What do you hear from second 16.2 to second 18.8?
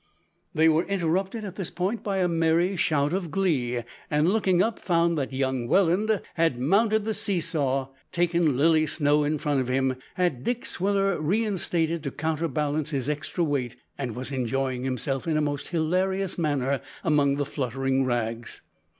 manner among the fluttering rags.